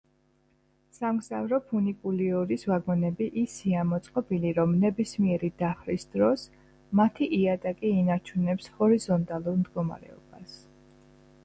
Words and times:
სამგზავრო 0.99 1.59
ფუნიკულიორის 1.71 2.65
ვაგონები 2.71 3.27
ისეა 3.41 3.83
მოწყობილი, 3.91 4.55
რომ 4.61 4.73
ნებისმიერი 4.85 5.51
დახრის 5.61 6.07
დროს 6.17 6.49
მათი 7.03 7.31
იატაკი 7.43 7.95
ინარჩუნებს 8.01 8.73
ჰორიზონტალურ 8.81 9.63
მდგომარეობას. 9.63 10.61